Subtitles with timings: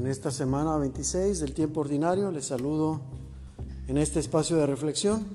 [0.00, 3.02] En esta semana 26 del tiempo ordinario les saludo
[3.86, 5.26] en este espacio de reflexión,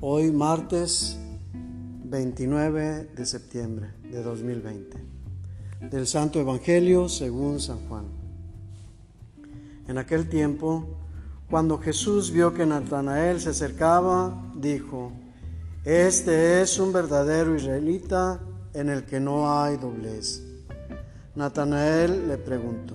[0.00, 1.18] hoy martes
[2.04, 4.98] 29 de septiembre de 2020,
[5.90, 8.04] del Santo Evangelio según San Juan.
[9.88, 10.86] En aquel tiempo,
[11.50, 15.10] cuando Jesús vio que Natanael se acercaba, dijo,
[15.84, 18.40] Este es un verdadero israelita
[18.74, 20.40] en el que no hay doblez.
[21.34, 22.94] Natanael le preguntó,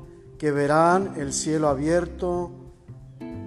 [0.41, 2.49] que verán el cielo abierto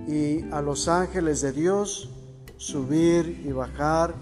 [0.06, 2.08] y a los ángeles de Dios
[2.56, 4.14] subir y bajar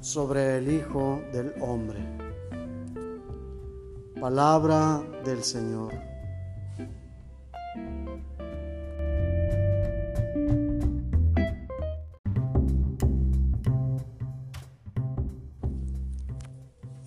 [0.00, 1.98] sobre el Hijo del Hombre.
[4.18, 5.92] Palabra del Señor.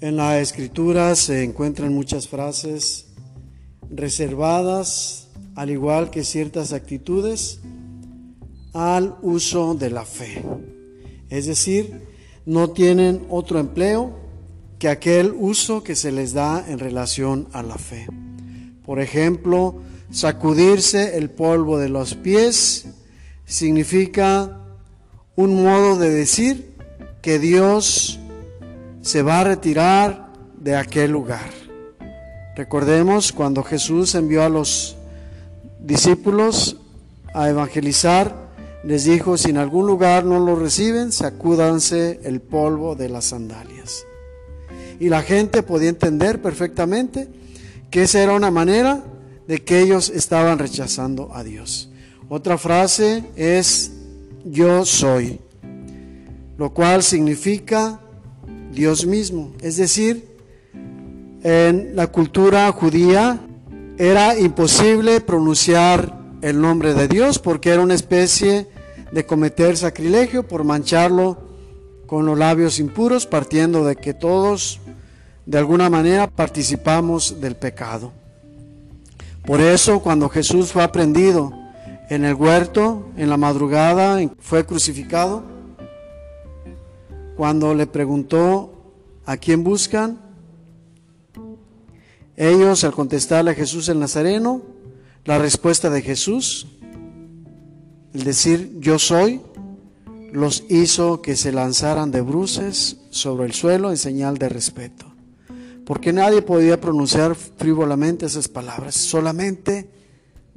[0.02, 3.09] En la escritura se encuentran muchas frases
[3.90, 7.60] reservadas, al igual que ciertas actitudes,
[8.74, 10.44] al uso de la fe.
[11.30, 12.08] Es decir,
[12.46, 14.18] no tienen otro empleo
[14.80, 18.08] que aquel uso que se les da en relación a la fe.
[18.86, 22.88] Por ejemplo, sacudirse el polvo de los pies
[23.46, 24.62] significa
[25.36, 26.74] un modo de decir
[27.22, 28.20] que Dios
[29.02, 31.59] se va a retirar de aquel lugar.
[32.60, 34.98] Recordemos cuando Jesús envió a los
[35.80, 36.76] discípulos
[37.34, 38.50] a evangelizar,
[38.84, 44.04] les dijo, si en algún lugar no lo reciben, sacúdanse el polvo de las sandalias.
[45.00, 47.30] Y la gente podía entender perfectamente
[47.90, 49.06] que esa era una manera
[49.48, 51.90] de que ellos estaban rechazando a Dios.
[52.28, 53.94] Otra frase es
[54.44, 55.40] yo soy,
[56.58, 58.02] lo cual significa
[58.74, 60.29] Dios mismo, es decir,
[61.44, 63.40] en la cultura judía
[63.98, 68.68] era imposible pronunciar el nombre de Dios porque era una especie
[69.12, 71.38] de cometer sacrilegio por mancharlo
[72.06, 74.80] con los labios impuros, partiendo de que todos
[75.46, 78.12] de alguna manera participamos del pecado.
[79.46, 81.52] Por eso cuando Jesús fue aprendido
[82.10, 85.44] en el huerto, en la madrugada, fue crucificado,
[87.38, 88.74] cuando le preguntó,
[89.26, 90.29] ¿a quién buscan?
[92.40, 94.62] Ellos, al contestarle a Jesús el Nazareno,
[95.26, 96.68] la respuesta de Jesús,
[98.14, 99.42] el decir yo soy,
[100.32, 105.14] los hizo que se lanzaran de bruces sobre el suelo en señal de respeto.
[105.86, 109.90] Porque nadie podía pronunciar frívolamente esas palabras, solamente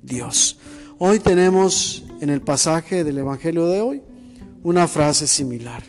[0.00, 0.60] Dios.
[0.98, 4.02] Hoy tenemos en el pasaje del Evangelio de hoy
[4.62, 5.82] una frase similar.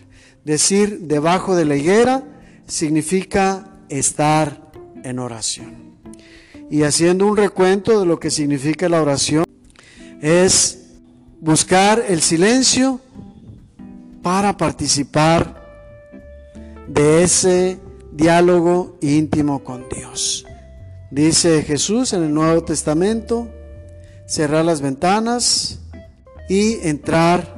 [0.44, 2.24] Decir debajo de la higuera
[2.66, 4.72] significa estar
[5.03, 5.83] en oración
[6.73, 9.45] y haciendo un recuento de lo que significa la oración,
[10.23, 10.85] es
[11.39, 13.00] buscar el silencio
[14.23, 15.61] para participar
[16.88, 17.78] de ese
[18.11, 20.47] diálogo íntimo con Dios.
[21.11, 23.47] Dice Jesús en el Nuevo Testamento,
[24.25, 25.79] cerrar las ventanas
[26.50, 27.55] y entrar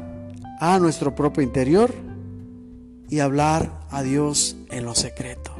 [0.59, 1.93] a nuestro propio interior
[3.09, 5.55] y hablar a Dios en lo secreto.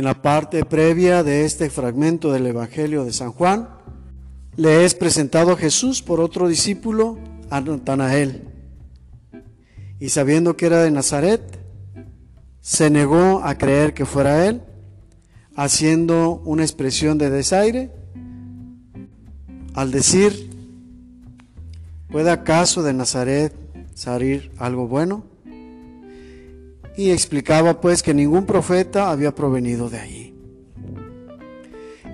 [0.00, 3.68] En la parte previa de este fragmento del Evangelio de San Juan,
[4.56, 7.18] le es presentado Jesús por otro discípulo,
[7.50, 8.48] a Natanael.
[9.98, 11.42] Y sabiendo que era de Nazaret,
[12.62, 14.62] se negó a creer que fuera él,
[15.54, 17.90] haciendo una expresión de desaire
[19.74, 20.48] al decir,
[22.10, 23.54] ¿puede acaso de Nazaret
[23.92, 25.24] salir algo bueno?
[26.96, 30.34] Y explicaba pues que ningún profeta había provenido de allí.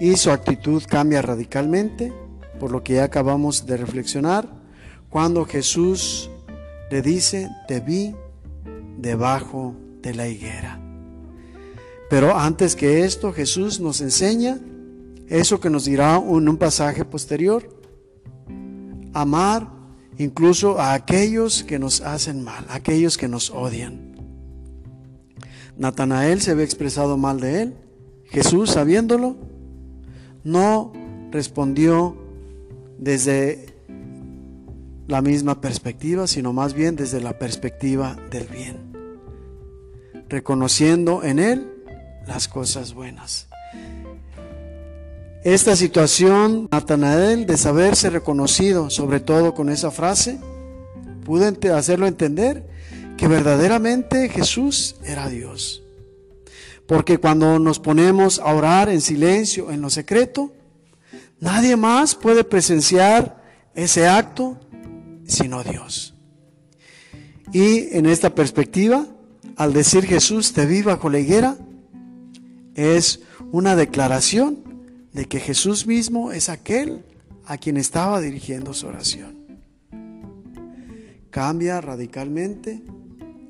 [0.00, 2.12] Y su actitud cambia radicalmente,
[2.60, 4.48] por lo que ya acabamos de reflexionar,
[5.08, 6.30] cuando Jesús
[6.90, 8.14] le dice, te vi
[8.98, 10.80] debajo de la higuera.
[12.08, 14.60] Pero antes que esto, Jesús nos enseña
[15.28, 17.68] eso que nos dirá en un pasaje posterior,
[19.12, 19.68] amar
[20.18, 24.15] incluso a aquellos que nos hacen mal, aquellos que nos odian.
[25.76, 27.76] Natanael se había expresado mal de él.
[28.24, 29.36] Jesús, sabiéndolo,
[30.42, 30.92] no
[31.30, 32.16] respondió
[32.98, 33.66] desde
[35.06, 38.76] la misma perspectiva, sino más bien desde la perspectiva del bien,
[40.28, 41.72] reconociendo en él
[42.26, 43.48] las cosas buenas.
[45.44, 50.40] Esta situación, Natanael, de saberse reconocido, sobre todo con esa frase,
[51.24, 52.66] pudo hacerlo entender
[53.16, 55.82] que verdaderamente Jesús era Dios.
[56.86, 60.52] Porque cuando nos ponemos a orar en silencio, en lo secreto,
[61.40, 63.42] nadie más puede presenciar
[63.74, 64.58] ese acto
[65.26, 66.14] sino Dios.
[67.52, 69.06] Y en esta perspectiva,
[69.56, 71.56] al decir Jesús, te vi bajo la higuera,
[72.74, 73.20] es
[73.52, 74.58] una declaración
[75.12, 77.04] de que Jesús mismo es aquel
[77.46, 79.36] a quien estaba dirigiendo su oración.
[81.30, 82.82] Cambia radicalmente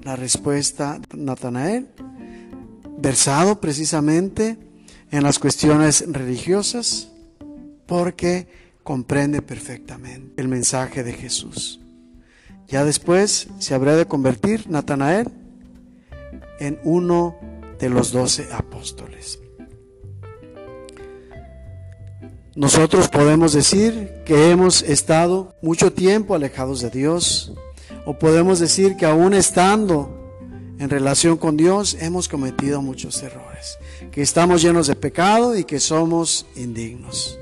[0.06, 1.88] la respuesta Natanael,
[2.96, 4.56] versado precisamente
[5.10, 7.08] en las cuestiones religiosas,
[7.86, 8.46] porque
[8.84, 11.80] comprende perfectamente el mensaje de Jesús.
[12.68, 15.28] Ya después se habrá de convertir Natanael
[16.60, 17.36] en uno
[17.80, 19.40] de los doce apóstoles.
[22.54, 27.52] Nosotros podemos decir que hemos estado mucho tiempo alejados de Dios,
[28.06, 30.08] o podemos decir que aún estando
[30.78, 33.78] en relación con Dios hemos cometido muchos errores,
[34.12, 37.38] que estamos llenos de pecado y que somos indignos.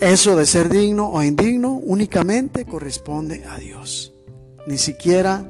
[0.00, 4.12] Eso de ser digno o indigno únicamente corresponde a Dios,
[4.66, 5.44] ni siquiera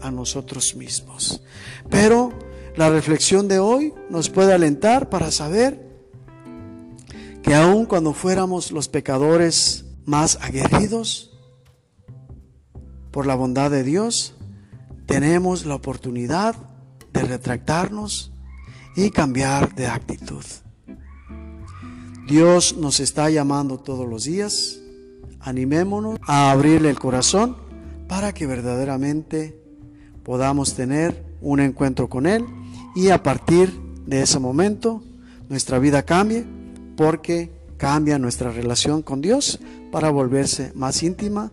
[0.00, 1.42] a nosotros mismos.
[1.90, 2.32] Pero
[2.76, 5.86] la reflexión de hoy nos puede alentar para saber
[7.42, 11.35] que aun cuando fuéramos los pecadores más aguerridos,
[13.16, 14.34] por la bondad de Dios,
[15.06, 16.54] tenemos la oportunidad
[17.14, 18.30] de retractarnos
[18.94, 20.44] y cambiar de actitud.
[22.28, 24.80] Dios nos está llamando todos los días.
[25.40, 27.56] Animémonos a abrirle el corazón
[28.06, 29.58] para que verdaderamente
[30.22, 32.44] podamos tener un encuentro con Él
[32.94, 33.72] y a partir
[34.04, 35.02] de ese momento
[35.48, 36.44] nuestra vida cambie
[36.98, 39.58] porque cambia nuestra relación con Dios
[39.90, 41.50] para volverse más íntima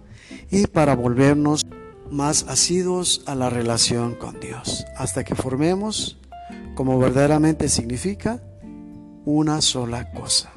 [0.53, 1.65] y para volvernos
[2.11, 6.19] más asiduos a la relación con Dios, hasta que formemos,
[6.75, 8.39] como verdaderamente significa,
[9.25, 10.52] una sola cosa.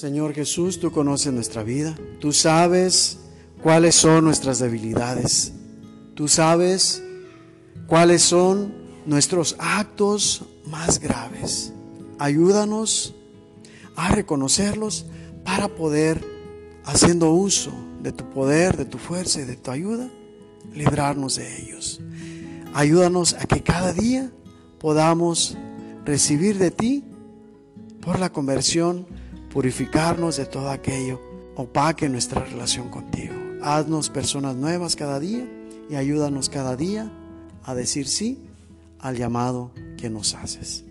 [0.00, 1.94] Señor Jesús, tú conoces nuestra vida.
[2.20, 3.18] Tú sabes
[3.62, 5.52] cuáles son nuestras debilidades.
[6.14, 7.02] Tú sabes
[7.86, 8.72] cuáles son
[9.04, 11.74] nuestros actos más graves.
[12.18, 13.14] Ayúdanos
[13.94, 15.04] a reconocerlos
[15.44, 16.24] para poder,
[16.84, 17.70] haciendo uso
[18.02, 20.08] de tu poder, de tu fuerza y de tu ayuda,
[20.72, 22.00] librarnos de ellos.
[22.72, 24.32] Ayúdanos a que cada día
[24.78, 25.58] podamos
[26.06, 27.04] recibir de ti
[28.00, 29.06] por la conversión
[29.50, 31.20] purificarnos de todo aquello,
[31.56, 33.34] opaque nuestra relación contigo.
[33.62, 35.46] Haznos personas nuevas cada día
[35.90, 37.12] y ayúdanos cada día
[37.64, 38.38] a decir sí
[38.98, 40.84] al llamado que nos haces.